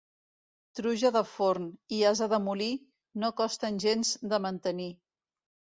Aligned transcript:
Truja 0.79 1.11
de 1.17 1.21
forn 1.33 1.67
i 1.97 1.99
ase 2.13 2.31
de 2.33 2.41
molí 2.49 2.71
no 3.25 3.33
costen 3.45 3.79
gens 3.87 4.17
de 4.35 4.43
mantenir. 4.49 4.91